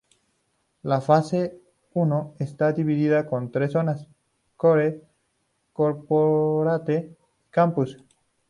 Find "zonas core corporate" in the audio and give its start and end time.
3.73-7.15